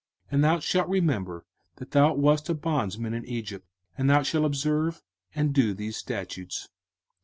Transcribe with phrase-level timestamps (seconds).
[0.29, 1.45] 05:016:012 And thou shalt remember
[1.75, 5.03] that thou wast a bondman in Egypt: and thou shalt observe
[5.35, 6.69] and do these statutes.